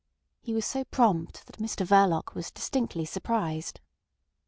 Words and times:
He 0.39 0.55
was 0.55 0.65
so 0.65 0.83
prompt 0.83 1.45
that 1.45 1.59
Mr 1.59 1.85
Verloc 1.85 2.33
was 2.33 2.49
distinctly 2.49 3.05
surprised. 3.05 3.79